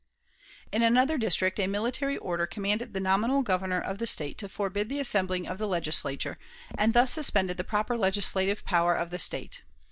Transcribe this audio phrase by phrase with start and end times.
[0.71, 4.89] In another district, a military order commanded the nominal Governor of the State to forbid
[4.89, 6.39] the assembling of the Legislature,
[6.75, 9.61] and thus suspended the proper legislative power of the State.